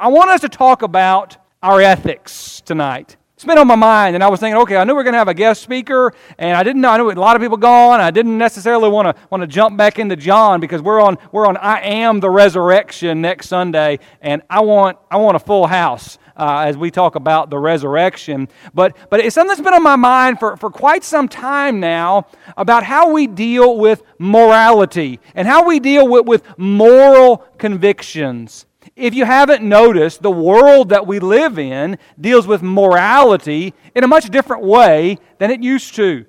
[0.00, 3.16] I want us to talk about our ethics tonight.
[3.34, 5.14] It's been on my mind, and I was thinking, okay, I knew we are going
[5.14, 6.90] to have a guest speaker, and I didn't know.
[6.90, 8.00] I knew a lot of people gone.
[8.00, 11.48] I didn't necessarily want to want to jump back into John because we're on we're
[11.48, 16.16] on I am the resurrection next Sunday, and I want I want a full house
[16.36, 18.48] uh, as we talk about the resurrection.
[18.72, 22.28] But but it's something that's been on my mind for for quite some time now
[22.56, 28.66] about how we deal with morality and how we deal with with moral convictions.
[28.98, 34.08] If you haven't noticed, the world that we live in deals with morality in a
[34.08, 36.26] much different way than it used to.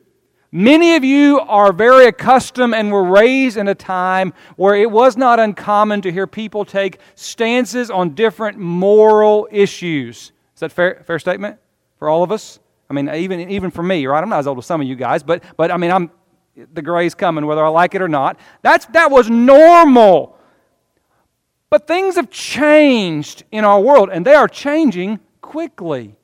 [0.52, 5.18] Many of you are very accustomed and were raised in a time where it was
[5.18, 10.32] not uncommon to hear people take stances on different moral issues.
[10.56, 11.58] Is that fair fair statement
[11.98, 12.60] for all of us?
[12.90, 14.22] I mean, even even for me, right?
[14.22, 16.10] I'm not as old as some of you guys, but but I mean, I'm
[16.74, 18.40] the gray's coming whether I like it or not.
[18.64, 20.36] That's that was normal.
[21.70, 26.16] But things have changed in our world, and they are changing quickly.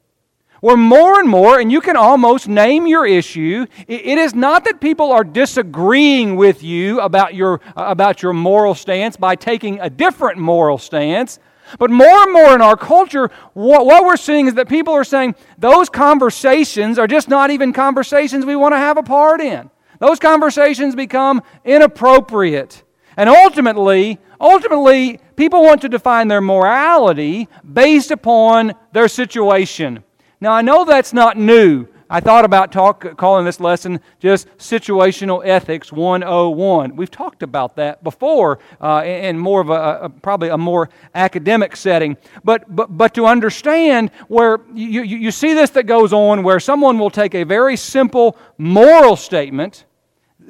[0.61, 4.81] Where more and more, and you can almost name your issue, it is not that
[4.81, 9.89] people are disagreeing with you about your, uh, about your moral stance by taking a
[9.89, 11.37] different moral stance.
[11.77, 15.03] But more and more in our culture, what, what we're seeing is that people are
[15.03, 19.69] saying those conversations are just not even conversations we want to have a part in.
[19.99, 22.83] Those conversations become inappropriate.
[23.17, 30.03] And ultimately, ultimately, people want to define their morality based upon their situation.
[30.41, 31.87] Now, I know that's not new.
[32.07, 36.95] I thought about talk, calling this lesson just Situational Ethics 101.
[36.95, 41.75] We've talked about that before uh, in more of a, a, probably a more academic
[41.75, 42.17] setting.
[42.43, 46.59] But, but, but to understand where you, you, you see this that goes on where
[46.59, 49.85] someone will take a very simple moral statement,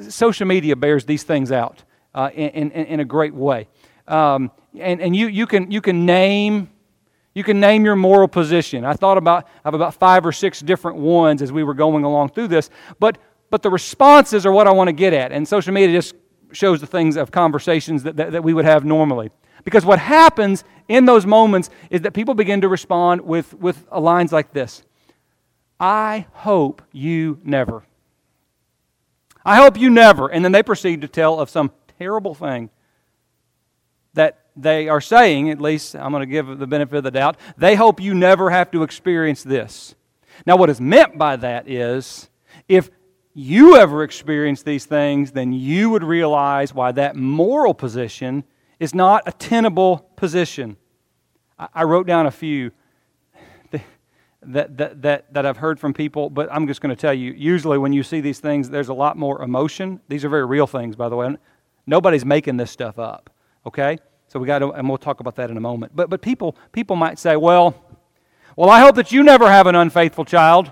[0.09, 1.83] social media bears these things out
[2.15, 3.67] uh, in, in, in a great way.
[4.07, 4.49] Um,
[4.79, 6.69] and and you, you, can, you can name
[7.35, 8.85] you can name your moral position.
[8.85, 12.05] I thought about I have about five or six different ones as we were going
[12.05, 13.17] along through this, but
[13.49, 15.31] but the responses are what I want to get at.
[15.31, 16.15] And social media just
[16.51, 19.31] shows the things of conversations that, that, that we would have normally.
[19.63, 24.31] Because what happens in those moments is that people begin to respond with, with lines
[24.31, 24.83] like this
[25.79, 27.83] I hope you never.
[29.43, 30.27] I hope you never.
[30.27, 32.69] And then they proceed to tell of some terrible thing
[34.13, 37.37] that they are saying, at least I'm going to give the benefit of the doubt,
[37.57, 39.95] they hope you never have to experience this.
[40.45, 42.29] Now, what is meant by that is
[42.67, 42.89] if
[43.33, 48.45] you ever experience these things, then you would realize why that moral position
[48.79, 50.77] is not a tenable position.
[51.73, 52.71] I wrote down a few
[54.47, 57.31] that, that, that, that I've heard from people, but I'm just going to tell you
[57.33, 59.99] usually when you see these things, there's a lot more emotion.
[60.07, 61.35] These are very real things, by the way.
[61.87, 63.29] Nobody's making this stuff up,
[63.65, 63.97] okay?
[64.27, 65.95] So we got to, and we'll talk about that in a moment.
[65.95, 67.75] But, but people, people might say, well,
[68.55, 70.71] well, I hope that you never have an unfaithful child.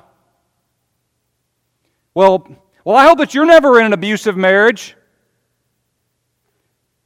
[2.14, 2.48] Well,
[2.84, 4.96] well, I hope that you're never in an abusive marriage.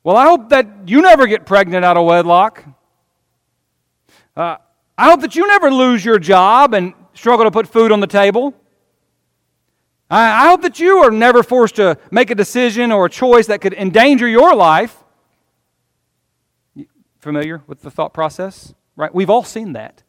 [0.03, 2.63] Well, I hope that you never get pregnant out of wedlock.
[4.35, 4.57] Uh,
[4.97, 8.07] I hope that you never lose your job and struggle to put food on the
[8.07, 8.53] table.
[10.09, 13.47] I, I hope that you are never forced to make a decision or a choice
[13.47, 15.03] that could endanger your life.
[17.19, 18.73] Familiar with the thought process?
[18.95, 19.13] Right?
[19.13, 20.03] We've all seen that.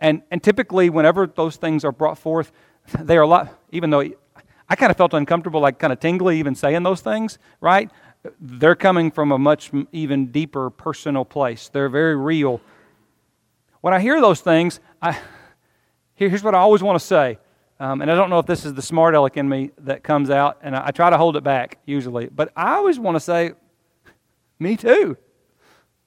[0.00, 2.52] And, and typically, whenever those things are brought forth,
[3.00, 4.04] they are a lot, even though
[4.68, 7.90] I kind of felt uncomfortable, like kind of tingly even saying those things, right?
[8.40, 11.68] They're coming from a much even deeper personal place.
[11.68, 12.60] They're very real.
[13.80, 15.18] When I hear those things, I,
[16.14, 17.38] here's what I always want to say.
[17.80, 20.30] Um, and I don't know if this is the smart aleck in me that comes
[20.30, 22.26] out, and I, I try to hold it back usually.
[22.26, 23.52] But I always want to say,
[24.58, 25.16] me too.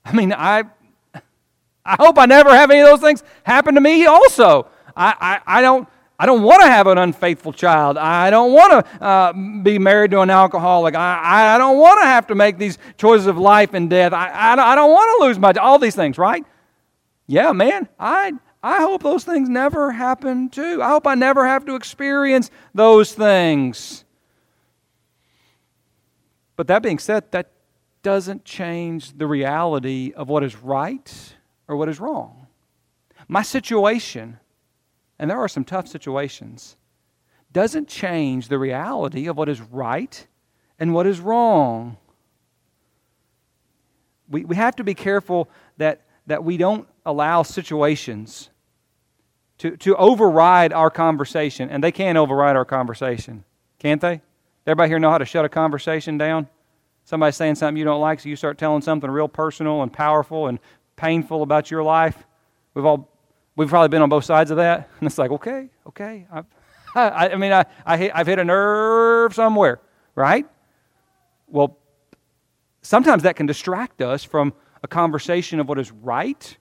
[0.03, 0.63] I mean, I,
[1.85, 4.67] I hope I never have any of those things happen to me also.
[4.95, 5.15] I,
[5.45, 5.87] I, I don't.
[6.19, 7.97] I don't want to have an unfaithful child.
[7.97, 9.33] I don't want to uh,
[9.63, 10.93] be married to an alcoholic.
[10.93, 14.13] I, I don't want to have to make these choices of life and death.
[14.13, 16.45] I, I, I don't want to lose my all these things, right?
[17.25, 17.89] Yeah, man.
[17.99, 20.81] I I hope those things never happen too.
[20.83, 24.05] I hope I never have to experience those things.
[26.55, 27.51] But that being said, that
[28.03, 31.35] doesn't change the reality of what is right
[31.67, 32.47] or what is wrong.
[33.27, 34.39] My situation,
[35.17, 36.77] and there are some tough situations,
[37.51, 40.27] doesn't change the reality of what is right
[40.79, 41.97] and what is wrong.
[44.29, 48.50] We, we have to be careful that, that we don't allow situations
[49.61, 51.69] to, to override our conversation.
[51.69, 53.43] And they can override our conversation,
[53.77, 54.21] can't they?
[54.65, 56.47] Everybody here know how to shut a conversation down?
[57.05, 60.47] Somebody's saying something you don't like, so you start telling something real personal and powerful
[60.47, 60.57] and
[60.95, 62.17] painful about your life.
[62.73, 63.07] We've all
[63.55, 66.25] we've probably been on both sides of that, and it's like, okay, okay.
[66.31, 66.45] I've,
[66.95, 69.79] I, I mean, I, I hit, I've hit a nerve somewhere,
[70.15, 70.47] right?
[71.47, 71.77] Well,
[72.81, 76.57] sometimes that can distract us from a conversation of what is right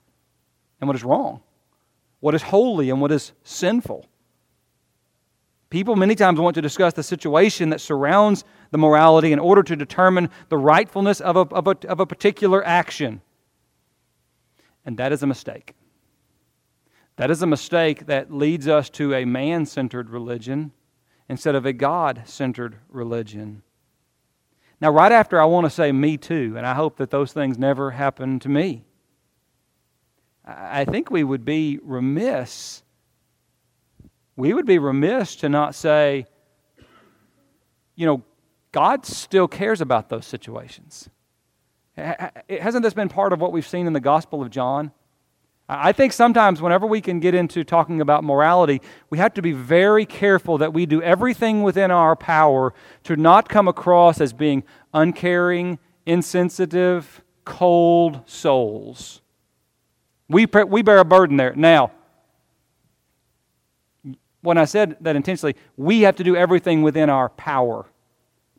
[0.79, 1.41] and what is wrong,
[2.21, 4.05] what is holy and what is sinful.
[5.69, 9.75] People many times want to discuss the situation that surrounds the morality in order to
[9.75, 13.21] determine the rightfulness of a, of a, of a particular action.
[14.85, 15.73] And that is a mistake.
[17.15, 20.71] That is a mistake that leads us to a man centered religion
[21.29, 23.63] instead of a God centered religion.
[24.81, 27.57] Now, right after I want to say me too, and I hope that those things
[27.57, 28.83] never happen to me.
[30.45, 32.83] I think we would be remiss.
[34.35, 36.25] We would be remiss to not say,
[37.95, 38.23] you know,
[38.71, 41.09] God still cares about those situations.
[41.95, 44.91] Hasn't this been part of what we've seen in the Gospel of John?
[45.69, 49.53] I think sometimes, whenever we can get into talking about morality, we have to be
[49.53, 52.73] very careful that we do everything within our power
[53.03, 59.20] to not come across as being uncaring, insensitive, cold souls.
[60.31, 61.53] We, we bear a burden there.
[61.55, 61.91] Now,
[64.41, 67.85] when I said that intentionally, we have to do everything within our power.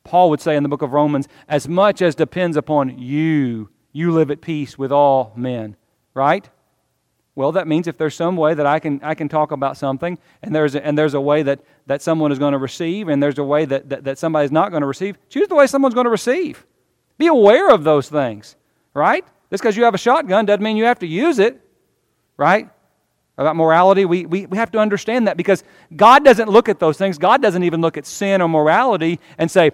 [0.04, 4.12] Paul would say in the book of Romans, as much as depends upon you, you
[4.12, 5.76] live at peace with all men.
[6.14, 6.48] Right?
[7.34, 10.19] Well, that means if there's some way that I can, I can talk about something,
[10.42, 13.22] and there's a, and there's a way that, that someone is going to receive, and
[13.22, 15.94] there's a way that, that, that somebody's not going to receive, choose the way someone's
[15.94, 16.66] going to receive.
[17.16, 18.56] Be aware of those things,
[18.92, 19.24] right?
[19.50, 21.61] Just because you have a shotgun doesn't mean you have to use it,
[22.42, 22.68] right?
[23.38, 26.98] About morality, we, we, we have to understand that because God doesn't look at those
[26.98, 27.16] things.
[27.16, 29.70] God doesn't even look at sin or morality and say,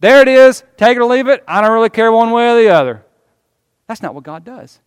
[0.00, 2.60] there it is, take it or leave it, I don't really care one way or
[2.60, 3.04] the other.
[3.86, 4.80] That's not what God does.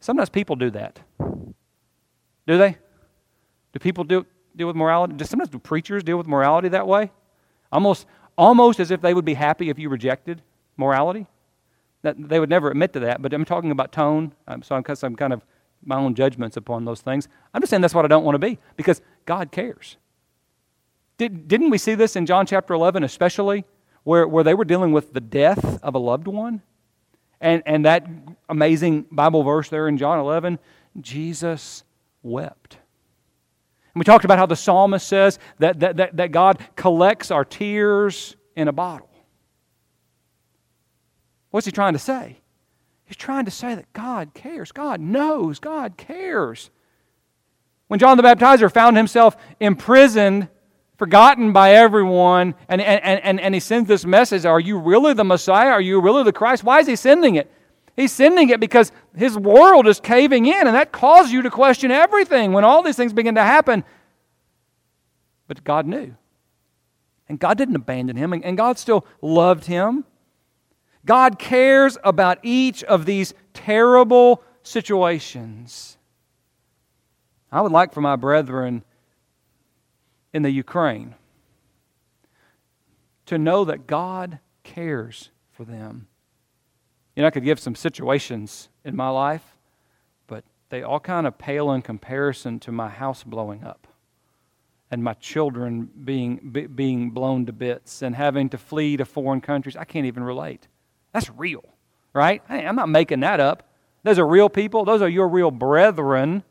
[0.00, 1.00] Sometimes people do that.
[2.46, 2.76] Do they?
[3.72, 4.26] Do people do,
[4.56, 5.14] deal with morality?
[5.14, 7.10] Do sometimes do preachers deal with morality that way?
[7.70, 8.06] Almost,
[8.36, 10.42] almost as if they would be happy if you rejected
[10.76, 11.26] morality.
[12.02, 14.84] That they would never admit to that, but I'm talking about tone, um, so I'm,
[15.02, 15.42] I'm kind of
[15.84, 17.28] my own judgments upon those things.
[17.52, 19.96] I'm just saying that's what I don't want to be because God cares.
[21.18, 23.64] Did, didn't we see this in John chapter 11, especially,
[24.04, 26.62] where, where they were dealing with the death of a loved one?
[27.40, 28.06] And, and that
[28.48, 30.58] amazing Bible verse there in John 11,
[31.00, 31.84] Jesus
[32.22, 32.78] wept.
[33.94, 37.44] And we talked about how the psalmist says that, that, that, that God collects our
[37.44, 39.10] tears in a bottle.
[41.50, 42.41] What's he trying to say?
[43.12, 44.72] He's trying to say that God cares.
[44.72, 45.58] God knows.
[45.58, 46.70] God cares.
[47.88, 50.48] When John the Baptizer found himself imprisoned
[50.96, 55.24] forgotten by everyone, and, and, and, and he sends this message Are you really the
[55.24, 55.68] Messiah?
[55.68, 56.64] Are you really the Christ?
[56.64, 57.52] Why is he sending it?
[57.94, 61.90] He's sending it because his world is caving in, and that causes you to question
[61.90, 63.84] everything when all these things begin to happen.
[65.48, 66.16] But God knew.
[67.28, 70.06] And God didn't abandon him, and God still loved him.
[71.04, 75.96] God cares about each of these terrible situations.
[77.50, 78.84] I would like for my brethren
[80.32, 81.14] in the Ukraine
[83.26, 86.06] to know that God cares for them.
[87.14, 89.56] You know, I could give some situations in my life,
[90.26, 93.86] but they all kind of pale in comparison to my house blowing up
[94.90, 99.40] and my children being, be, being blown to bits and having to flee to foreign
[99.40, 99.76] countries.
[99.76, 100.68] I can't even relate.
[101.12, 101.64] That's real,
[102.12, 102.42] right?
[102.48, 103.68] I'm not making that up.
[104.02, 104.84] Those are real people.
[104.84, 106.42] Those are your real brethren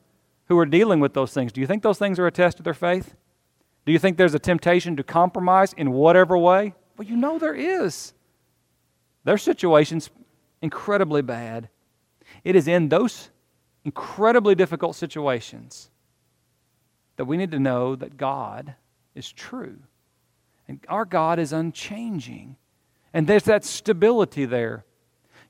[0.45, 1.51] who are dealing with those things.
[1.51, 3.15] Do you think those things are a test of their faith?
[3.85, 6.73] Do you think there's a temptation to compromise in whatever way?
[6.97, 8.13] Well, you know there is.
[9.23, 10.09] Their situation's
[10.61, 11.69] incredibly bad.
[12.43, 13.29] It is in those
[13.83, 15.89] incredibly difficult situations
[17.17, 18.75] that we need to know that God
[19.15, 19.79] is true.
[20.67, 22.55] And our God is unchanging.
[23.13, 24.85] And there's that stability there.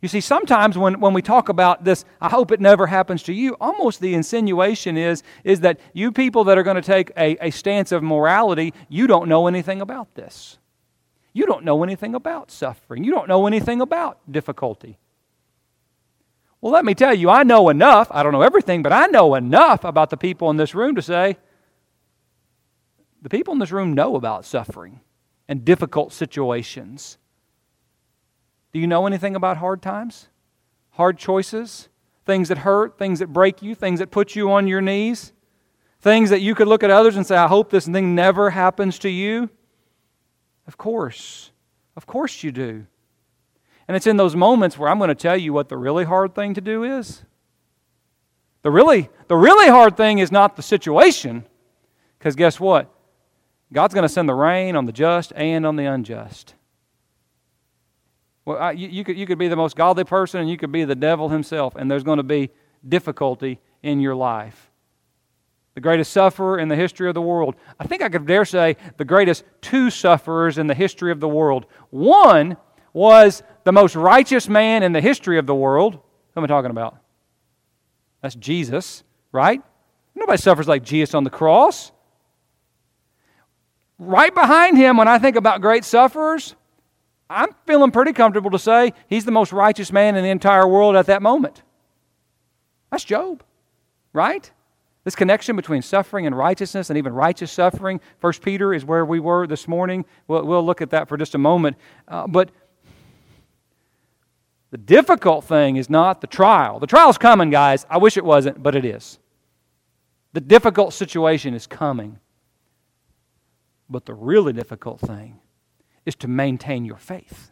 [0.02, 3.34] You see, sometimes when, when we talk about this, I hope it never happens to
[3.34, 7.38] you, almost the insinuation is, is that you people that are going to take a,
[7.40, 10.58] a stance of morality, you don't know anything about this.
[11.34, 13.04] You don't know anything about suffering.
[13.04, 14.98] You don't know anything about difficulty.
[16.62, 18.08] Well, let me tell you, I know enough.
[18.12, 21.02] I don't know everything, but I know enough about the people in this room to
[21.02, 21.38] say
[23.22, 25.00] the people in this room know about suffering
[25.48, 27.18] and difficult situations.
[28.74, 30.28] Do you know anything about hard times?
[30.92, 31.90] Hard choices?
[32.26, 35.34] Things that hurt, things that break you, things that put you on your knees?
[36.00, 39.00] Things that you could look at others and say, I hope this thing never happens
[39.00, 39.50] to you?
[40.68, 41.52] Of course.
[41.96, 42.86] Of course you do.
[43.88, 46.34] And it's in those moments where I'm going to tell you what the really hard
[46.34, 47.24] thing to do is.
[48.62, 51.46] The really, the really hard thing is not the situation,
[52.18, 52.94] because guess what?
[53.74, 56.56] God's going to send the rain on the just and on the unjust.
[58.46, 60.72] Well, I, you, you, could, you could be the most godly person and you could
[60.72, 62.50] be the devil himself, and there's going to be
[62.88, 64.72] difficulty in your life.
[65.76, 67.56] The greatest sufferer in the history of the world.
[67.80, 71.30] I think I could dare say the greatest two sufferers in the history of the
[71.30, 71.66] world.
[71.92, 72.58] One
[72.94, 75.94] was the most righteous man in the history of the world.
[75.94, 76.98] Who am I talking about?
[78.22, 79.62] That's Jesus, right?
[80.14, 81.92] Nobody suffers like Jesus on the cross.
[83.98, 86.56] Right behind him, when I think about great sufferers,
[87.32, 90.96] I'm feeling pretty comfortable to say he's the most righteous man in the entire world
[90.96, 91.64] at that moment.
[92.92, 93.44] That's Job,
[94.14, 94.52] right?
[95.04, 98.02] This connection between suffering and righteousness and even righteous suffering.
[98.20, 100.06] First Peter is where we were this morning.
[100.28, 101.78] We'll, we'll look at that for just a moment.
[102.08, 102.52] Uh, but
[104.70, 106.80] the difficult thing is not the trial.
[106.80, 107.86] The trial's coming, guys.
[107.90, 109.18] I wish it wasn't, but it is.
[110.34, 112.20] The difficult situation is coming.
[113.90, 115.41] But the really difficult thing
[116.06, 117.52] is to maintain your faith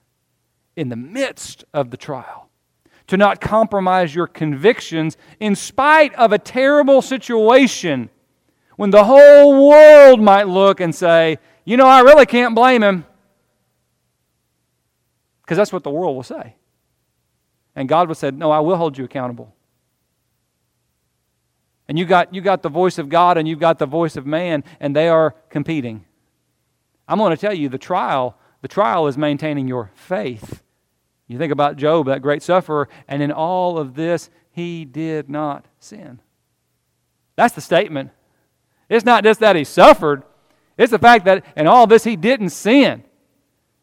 [0.76, 2.50] in the midst of the trial,
[3.08, 8.10] to not compromise your convictions in spite of a terrible situation
[8.78, 13.06] when the whole world might look and say, you know, I really can't blame him.
[15.42, 16.56] Because that's what the world will say.
[17.76, 19.54] And God would say, No, I will hold you accountable.
[21.88, 24.26] And you got, you got the voice of God and you've got the voice of
[24.26, 26.06] man, and they are competing.
[27.08, 30.64] I'm going to tell you the trial, the trial is maintaining your faith.
[31.28, 35.66] You think about Job, that great sufferer, and in all of this, he did not
[35.80, 36.20] sin.
[37.36, 38.12] That's the statement.
[38.90, 40.24] It's not just that he suffered,
[40.78, 43.04] it's the fact that in all this he didn't sin.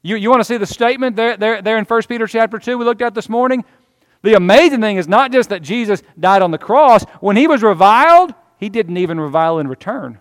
[0.02, 2.78] You, you want to see the statement there, there, there in 1 Peter chapter 2
[2.78, 3.64] we looked at this morning?
[4.22, 7.62] The amazing thing is not just that Jesus died on the cross, when he was
[7.62, 10.18] reviled, he didn't even revile in return.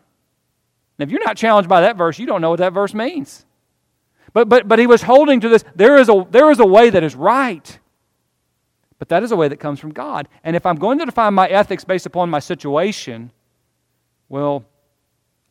[0.99, 3.45] Now, if you're not challenged by that verse, you don't know what that verse means.
[4.35, 6.89] But, but, but he was holding to this there is, a, there is a way
[6.89, 7.79] that is right.
[8.99, 10.27] But that is a way that comes from God.
[10.43, 13.31] And if I'm going to define my ethics based upon my situation,
[14.27, 14.65] well,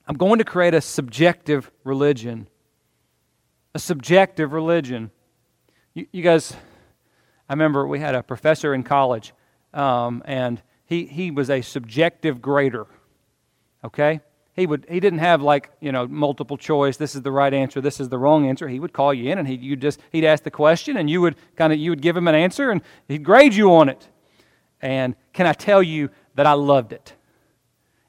[0.07, 2.47] I'm going to create a subjective religion.
[3.75, 5.11] A subjective religion.
[5.95, 6.55] You, you guys
[7.49, 9.33] I remember we had a professor in college,
[9.73, 12.87] um, and he, he was a subjective grader.
[13.83, 14.21] Okay?
[14.55, 17.81] He, would, he didn't have like, you know, multiple choice, this is the right answer,
[17.81, 18.69] this is the wrong answer.
[18.69, 21.21] He would call you in and he, you just, he'd ask the question and you
[21.21, 24.09] would kind of, you would give him an answer and he'd grade you on it.
[24.81, 27.15] And can I tell you that I loved it?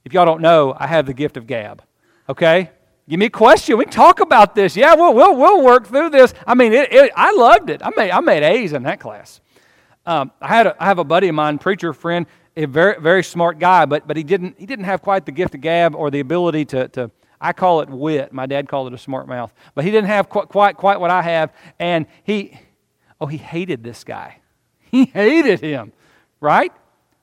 [0.04, 1.82] If y'all don't know, I have the gift of gab.
[2.30, 2.70] Okay?
[3.10, 3.78] Give me a question.
[3.78, 4.76] We can talk about this.
[4.76, 6.34] Yeah, we'll, we'll, we'll work through this.
[6.46, 7.82] I mean, it, it, I loved it.
[7.84, 9.42] I made, I made A's in that class.
[10.06, 13.24] Um, I, had a, I have a buddy of mine, preacher friend, a very, very
[13.24, 16.10] smart guy, but, but he, didn't, he didn't have quite the gift of gab or
[16.10, 18.32] the ability to, to, I call it wit.
[18.32, 19.54] My dad called it a smart mouth.
[19.74, 21.54] But he didn't have quite, quite, quite what I have.
[21.80, 22.58] And he,
[23.20, 24.40] oh, he hated this guy.
[24.92, 25.92] He hated him,
[26.40, 26.72] right?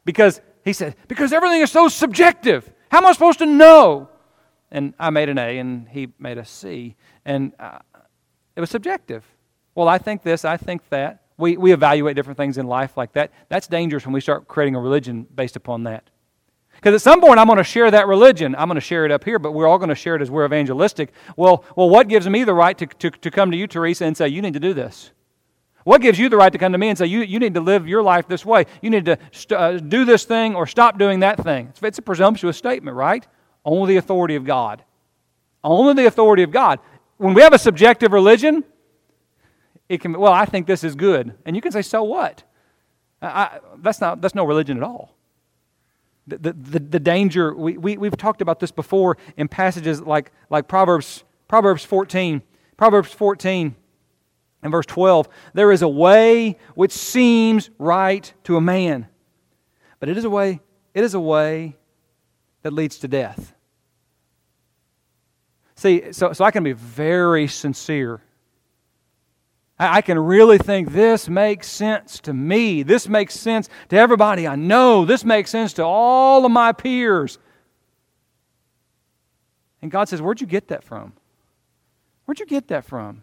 [0.05, 2.71] Because he said, because everything is so subjective.
[2.91, 4.11] How am I supposed to know?
[4.73, 6.97] and I made an A and he made a C.
[7.25, 7.79] And uh,
[8.57, 9.25] it was subjective.
[9.75, 11.22] Well, I think this, I think that.
[11.43, 13.33] We, we evaluate different things in life like that.
[13.49, 16.09] That's dangerous when we start creating a religion based upon that.
[16.77, 18.55] Because at some point, I'm going to share that religion.
[18.57, 20.31] I'm going to share it up here, but we're all going to share it as
[20.31, 21.13] we're evangelistic.
[21.37, 24.17] Well, well what gives me the right to, to, to come to you, Teresa, and
[24.17, 25.11] say, you need to do this?
[25.83, 27.61] What gives you the right to come to me and say, you, you need to
[27.61, 28.67] live your life this way?
[28.81, 31.67] You need to st- uh, do this thing or stop doing that thing?
[31.71, 33.27] It's, it's a presumptuous statement, right?
[33.65, 34.85] Only the authority of God.
[35.65, 36.79] Only the authority of God.
[37.17, 38.63] When we have a subjective religion,
[39.93, 41.35] it can, well, I think this is good.
[41.45, 42.45] And you can say, so what?
[43.21, 45.15] I, that's, not, that's no religion at all.
[46.27, 50.67] The, the, the danger, we, we, we've talked about this before in passages like, like
[50.67, 52.41] Proverbs, Proverbs 14.
[52.79, 53.77] Proverbs 14
[54.63, 55.29] and verse 12.
[55.53, 59.09] There is a way which seems right to a man,
[60.01, 60.61] but it is a way,
[60.95, 61.77] it is a way
[62.63, 63.53] that leads to death.
[65.75, 68.23] See, so, so I can be very sincere.
[69.89, 72.83] I, can really think this makes sense to me.
[72.83, 75.05] This makes sense to everybody I know.
[75.05, 77.39] This makes sense to all of my peers.
[79.81, 81.13] And God says, Where'd you get that from?
[82.25, 83.23] Where'd you get that from?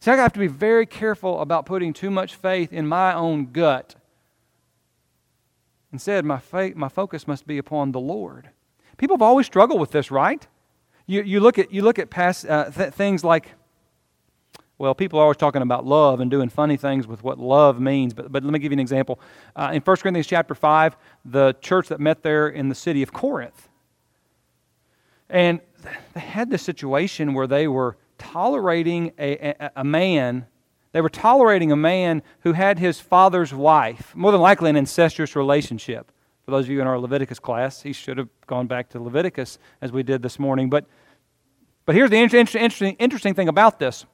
[0.00, 3.52] See, I have to be very careful about putting too much faith in my own
[3.52, 3.96] gut
[5.92, 8.50] Instead, my, faith, my focus must be upon the Lord.
[8.96, 10.46] People have always struggled with this, right?
[11.06, 13.52] You, you look at, you look at past uh, th- things like
[14.80, 18.14] Well, people are always talking about love and doing funny things with what love means.
[18.14, 19.20] But, but let me give you an example.
[19.54, 20.96] Uh, in 1 Corinthians chapter 5,
[21.26, 23.68] the church that met there in the city of Corinth,
[25.28, 25.60] and
[26.14, 30.46] they had this situation where they were tolerating a, a, a man
[30.92, 35.36] they were tolerating a man who had his father's wife, more than likely an incestuous
[35.36, 36.10] relationship.
[36.44, 39.60] For those of you in our Leviticus class, he should have gone back to Leviticus
[39.80, 40.68] as we did this morning.
[40.68, 40.86] But,
[41.86, 44.04] but here's the interesting, interesting thing about this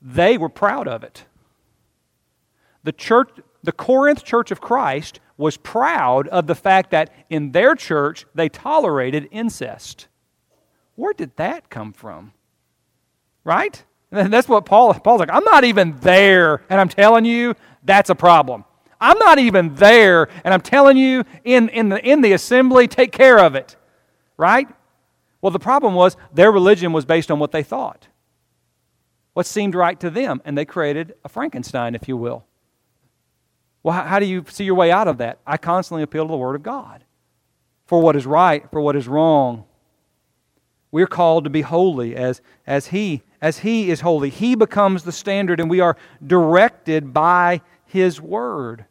[0.00, 1.24] they were proud of it.
[2.84, 3.30] The church,
[3.62, 8.48] the Corinth Church of Christ was proud of the fact that in their church they
[8.48, 10.08] tolerated incest.
[10.94, 12.32] Where did that come from?
[13.44, 13.84] Right?
[14.10, 18.10] And that's what Paul Paul's like, I'm not even there, and I'm telling you, that's
[18.10, 18.64] a problem.
[19.00, 23.12] I'm not even there, and I'm telling you in, in, the, in the assembly, take
[23.12, 23.76] care of it.
[24.36, 24.68] Right?
[25.40, 28.07] Well, the problem was their religion was based on what they thought,
[29.38, 32.44] what seemed right to them, and they created a Frankenstein, if you will.
[33.84, 35.38] Well, how, do you see your way out of that?
[35.46, 37.04] I constantly appeal to the Word of God
[37.86, 39.64] for what is right, for what is wrong.
[40.90, 44.28] We're called to be holy as, as He as He is holy.
[44.28, 48.86] He becomes the standard, and we are directed by His Word.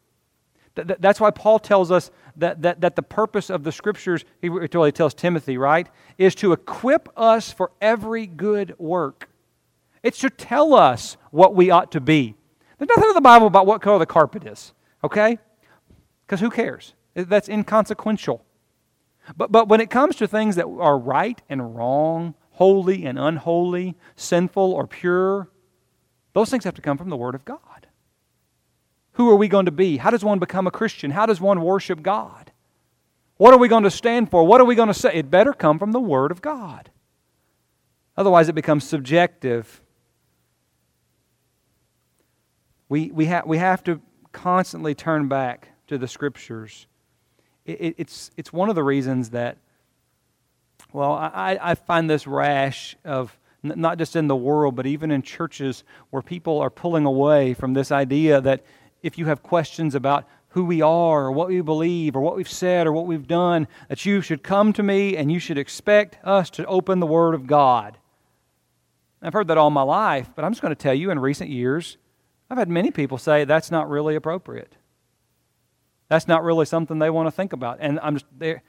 [0.74, 4.92] That's why Paul tells us that, that, that the purpose of the Scriptures, he really
[4.92, 5.86] tells Timothy, right,
[6.16, 9.28] is to equip us for every good work.
[10.02, 12.34] It's to tell us what we ought to be.
[12.78, 15.38] There's nothing in the Bible about what color the carpet is, okay?
[16.26, 16.94] Because who cares?
[17.14, 18.44] That's inconsequential.
[19.36, 23.96] But, but when it comes to things that are right and wrong, holy and unholy,
[24.16, 25.48] sinful or pure,
[26.32, 27.86] those things have to come from the Word of God.
[29.12, 29.96] Who are we going to be?
[29.96, 31.10] How does one become a Christian?
[31.10, 32.52] How does one worship God?
[33.36, 34.44] What are we going to stand for?
[34.44, 35.14] What are we going to say?
[35.14, 36.90] It better come from the Word of God.
[38.16, 39.80] Otherwise, it becomes subjective.
[42.88, 44.00] We, we, ha- we have to
[44.32, 46.86] constantly turn back to the Scriptures.
[47.64, 49.58] It, it, it's, it's one of the reasons that
[50.92, 55.22] well, I, I find this rash of not just in the world, but even in
[55.22, 58.64] churches where people are pulling away from this idea that
[59.02, 62.48] if you have questions about who we are or what we believe or what we've
[62.48, 66.16] said or what we've done, that you should come to me and you should expect
[66.24, 67.98] us to open the Word of God.
[69.20, 71.50] I've heard that all my life, but I'm just going to tell you in recent
[71.50, 71.98] years,
[72.50, 74.74] I've had many people say that's not really appropriate.
[76.08, 77.78] That's not really something they want to think about.
[77.80, 78.62] And I'm just there.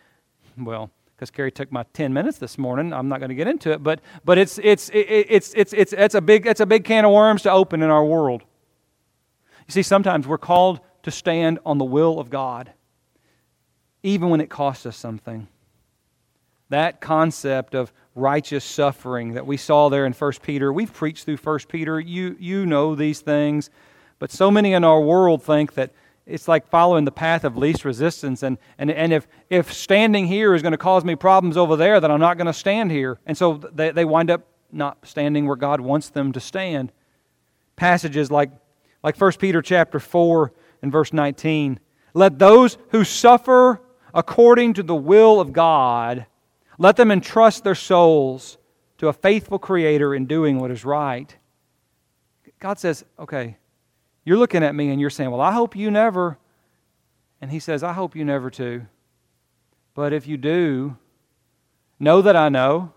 [0.57, 2.93] Well, because Carrie took my 10 minutes this morning.
[2.93, 6.15] I'm not going to get into it, but, but it's, it's, it's, it's, it's, it's,
[6.15, 8.43] a big, it's a big can of worms to open in our world.
[9.67, 12.71] You see, sometimes we're called to stand on the will of God,
[14.01, 15.47] even when it costs us something.
[16.69, 21.37] That concept of righteous suffering that we saw there in 1 Peter, we've preached through
[21.37, 21.99] 1 Peter.
[21.99, 23.69] You, you know these things,
[24.19, 25.91] but so many in our world think that
[26.29, 28.43] it's like following the path of least resistance.
[28.43, 31.99] And, and, and if, if standing here is going to cause me problems over there,
[31.99, 33.19] then I'm not going to stand here.
[33.25, 36.91] And so they, they wind up not standing where God wants them to stand.
[37.75, 38.51] Passages like,
[39.03, 40.53] like 1 Peter chapter 4
[40.83, 41.79] and verse 19.
[42.13, 43.81] Let those who suffer
[44.13, 46.27] according to the will of God,
[46.79, 48.57] let them entrust their souls
[48.97, 51.35] to a faithful Creator in doing what is right.
[52.59, 53.57] God says, okay,
[54.23, 56.37] you're looking at me and you're saying, Well, I hope you never.
[57.41, 58.85] And he says, I hope you never too.
[59.93, 60.97] But if you do,
[61.99, 62.93] know that I know,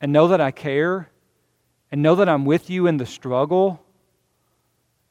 [0.00, 1.10] and know that I care,
[1.90, 3.84] and know that I'm with you in the struggle,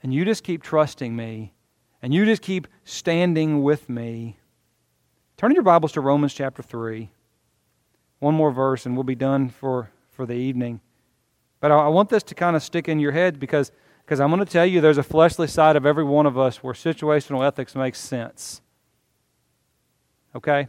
[0.02, 1.54] and you just keep trusting me,
[2.02, 4.38] and you just keep standing with me.
[5.38, 7.12] Turn your Bibles to Romans chapter 3.
[8.22, 10.80] One more verse, and we'll be done for, for the evening.
[11.60, 13.74] But I, I want this to kind of stick in your head because
[14.12, 16.62] because I'm going to tell you there's a fleshly side of every one of us
[16.62, 18.62] where situational ethics makes sense.
[20.36, 20.68] Okay?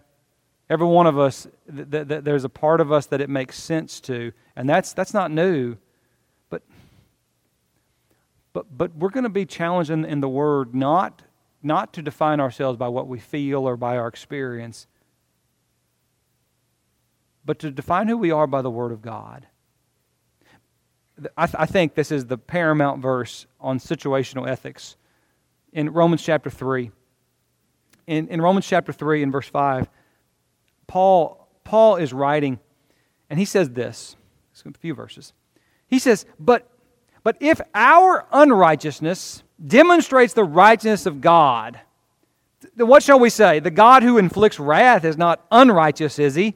[0.70, 3.58] Every one of us, th- th- th- there's a part of us that it makes
[3.58, 5.76] sense to, and that's, that's not new.
[6.50, 6.62] But,
[8.52, 11.22] but, but we're going to be challenged in, in the Word not,
[11.64, 14.86] not to define ourselves by what we feel or by our experience,
[17.44, 19.46] but to define who we are by the Word of God.
[21.36, 24.96] I, th- I think this is the paramount verse on situational ethics
[25.72, 26.90] in Romans chapter 3.
[28.06, 29.88] In, in Romans chapter 3 and verse 5,
[30.86, 32.58] Paul, Paul is writing,
[33.30, 34.16] and he says this.
[34.52, 35.32] It's a few verses.
[35.86, 36.68] He says, But,
[37.22, 41.80] but if our unrighteousness demonstrates the righteousness of God,
[42.76, 43.60] then what shall we say?
[43.60, 46.54] The God who inflicts wrath is not unrighteous, is he?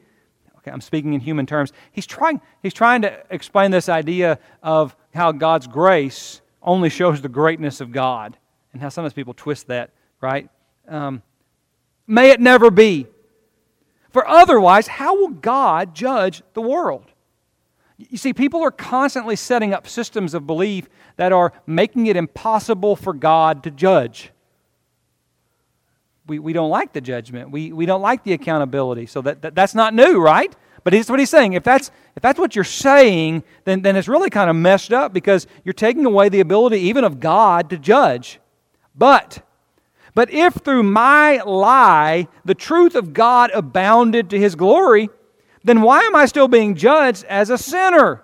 [0.67, 1.73] Okay, I'm speaking in human terms.
[1.93, 7.29] He's trying, he's trying to explain this idea of how God's grace only shows the
[7.29, 8.37] greatness of God,
[8.73, 10.51] and how sometimes people twist that, right?
[10.89, 11.23] Um,
[12.09, 13.07] may it never be.
[14.11, 17.13] For otherwise, how will God judge the world?
[17.97, 22.97] You see, people are constantly setting up systems of belief that are making it impossible
[22.97, 24.33] for God to judge.
[26.27, 27.51] We, we don't like the judgment.
[27.51, 29.07] We, we don't like the accountability.
[29.07, 30.55] So that, that, that's not new, right?
[30.83, 31.55] But that's what he's saying.
[31.55, 35.13] If that's, if that's what you're saying, then, then it's really kind of messed up
[35.13, 38.41] because you're taking away the ability even of God to judge.
[38.95, 39.45] But,
[40.15, 45.11] but if through my lie the truth of God abounded to his glory,
[45.65, 48.23] then why am I still being judged as a sinner?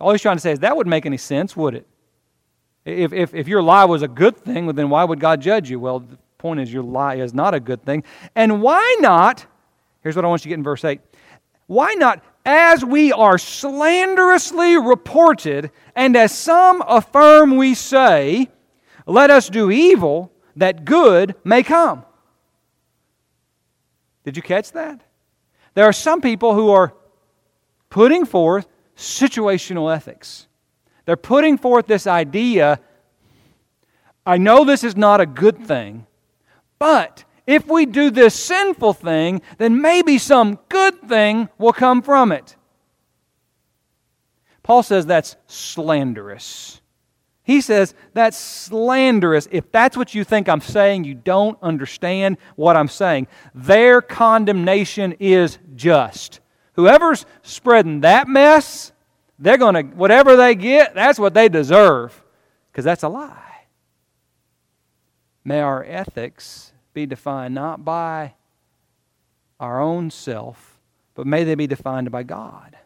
[0.00, 1.86] All he's trying to say is that wouldn't make any sense, would it?
[2.84, 5.78] If, if, if your lie was a good thing, then why would God judge you?
[5.78, 6.04] Well,
[6.42, 8.04] point is, your lie is not a good thing.
[8.34, 9.46] And why not?
[10.02, 11.00] Here's what I want you to get in verse 8.
[11.68, 18.48] Why not, as we are slanderously reported, and as some affirm we say,
[19.06, 22.04] let us do evil that good may come?
[24.24, 25.00] Did you catch that?
[25.74, 26.92] There are some people who are
[27.88, 30.46] putting forth situational ethics.
[31.06, 32.80] They're putting forth this idea
[34.24, 36.06] I know this is not a good thing,
[36.82, 42.32] but if we do this sinful thing, then maybe some good thing will come from
[42.32, 42.56] it.
[44.64, 46.80] Paul says that's slanderous.
[47.44, 49.46] He says that's slanderous.
[49.52, 53.28] If that's what you think I'm saying, you don't understand what I'm saying.
[53.54, 56.40] Their condemnation is just.
[56.72, 58.90] Whoever's spreading that mess,
[59.38, 62.24] they're going to, whatever they get, that's what they deserve,
[62.72, 63.38] because that's a lie.
[65.44, 68.34] May our ethics be defined not by
[69.60, 70.80] our own self,
[71.14, 72.76] but may they be defined by God.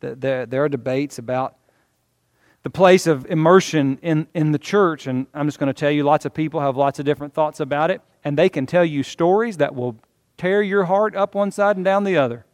[0.00, 1.56] There, there are debates about
[2.62, 5.06] the place of immersion in, in the church.
[5.06, 7.60] And I'm just going to tell you, lots of people have lots of different thoughts
[7.60, 9.96] about it, and they can tell you stories that will
[10.36, 12.44] tear your heart up one side and down the other.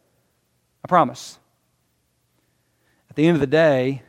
[0.83, 1.39] I promise.
[3.09, 4.03] At the end of the day,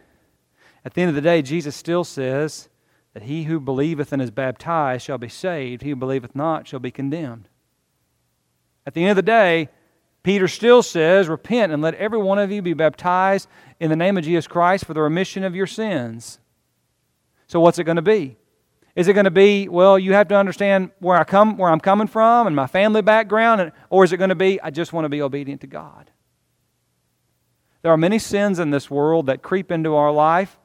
[0.85, 2.69] at the end of the day, Jesus still says
[3.15, 6.81] that he who believeth and is baptized shall be saved, he who believeth not shall
[6.81, 7.49] be condemned.
[8.87, 9.69] At the end of the day,
[10.23, 13.49] Peter still says, Repent and let every one of you be baptized
[13.81, 16.39] in the name of Jesus Christ for the remission of your sins.
[17.47, 18.37] So, what's it going to be?
[18.95, 21.81] Is it going to be, well, you have to understand where, I come, where I'm
[21.81, 23.61] coming from and my family background?
[23.61, 26.11] And, or is it going to be, I just want to be obedient to God?
[27.81, 30.59] There are many sins in this world that creep into our life.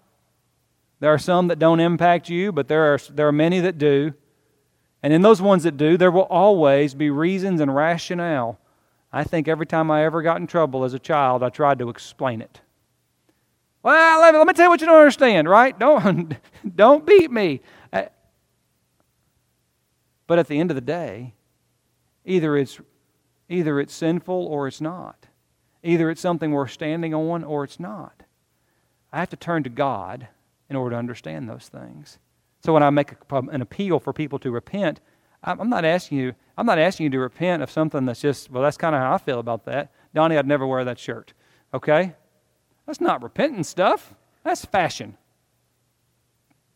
[1.00, 4.14] There are some that don't impact you, but there are, there are many that do.
[5.04, 8.60] And in those ones that do, there will always be reasons and rationale
[9.12, 11.90] I think every time I ever got in trouble as a child, I tried to
[11.90, 12.62] explain it.
[13.82, 15.78] Well, let me, let me tell you what you don't understand, right?
[15.78, 16.36] Don't,
[16.76, 17.62] don't beat me.
[17.94, 18.04] Uh,
[20.28, 21.34] but at the end of the day,
[22.26, 22.80] either it's,
[23.48, 25.28] either it's sinful or it's not.
[25.84, 28.24] Either it's something worth standing on or it's not.
[29.14, 30.28] I have to turn to God
[30.70, 32.20] in order to understand those things.
[32.64, 35.00] So when I make a, an appeal for people to repent,
[35.44, 38.64] I'm not asking you, I'm not asking you to repent of something that's just, well,
[38.64, 39.92] that's kind of how I feel about that.
[40.14, 41.34] Donnie, I'd never wear that shirt.
[41.74, 42.16] Okay?
[42.86, 44.16] That's not repentant stuff.
[44.44, 45.18] That's fashion.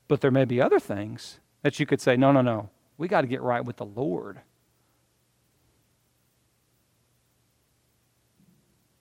[0.08, 2.70] But there may be other things that you could say, no, no, no.
[2.98, 4.42] We got to get right with the Lord.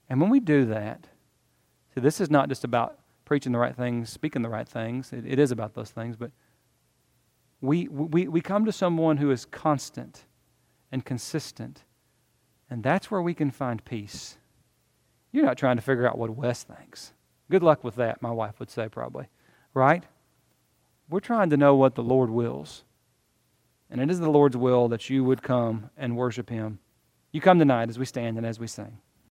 [0.08, 1.06] And when we do that,
[1.94, 2.99] see, this is not just about
[3.30, 5.12] preaching the right things, speaking the right things.
[5.12, 6.32] it, it is about those things, but
[7.60, 10.24] we, we, we come to someone who is constant
[10.90, 11.84] and consistent,
[12.68, 14.36] and that's where we can find peace.
[15.30, 17.12] You're not trying to figure out what Wes thinks.
[17.48, 19.28] Good luck with that, my wife would say, probably.
[19.74, 20.02] Right?
[21.08, 22.82] We're trying to know what the Lord wills.
[23.92, 26.80] And it is the Lord's will that you would come and worship Him.
[27.30, 28.98] You come tonight as we stand and as we sing.